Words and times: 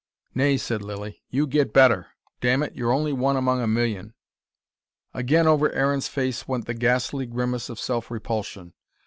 "Nay," 0.33 0.57
said 0.57 0.81
Lilly. 0.81 1.21
"You 1.29 1.45
get 1.45 1.73
better. 1.73 2.07
Damn 2.39 2.63
it, 2.63 2.73
you're 2.75 2.91
only 2.91 3.13
one 3.13 3.37
among 3.37 3.61
a 3.61 3.67
million." 3.67 4.15
Again 5.13 5.45
over 5.45 5.71
Aaron's 5.73 6.07
face 6.07 6.47
went 6.47 6.65
the 6.65 6.73
ghastly 6.73 7.27
grimace 7.27 7.69
of 7.69 7.79
self 7.79 8.09
repulsion. 8.09 8.73